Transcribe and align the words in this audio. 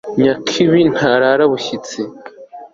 nyakibi 0.23 0.79
ntarara 0.93 1.43
bushyitsi 1.51 2.01